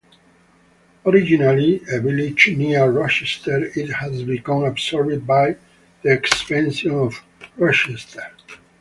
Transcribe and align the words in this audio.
Originally 1.05 1.79
a 1.91 1.99
village 1.99 2.49
near 2.57 2.89
Rochester, 2.89 3.65
it 3.75 3.91
has 3.91 4.23
become 4.23 4.63
absorbed 4.63 5.27
by 5.27 5.55
the 6.01 6.11
expansion 6.11 6.89
of 6.89 7.23
Rochester. 7.55 8.23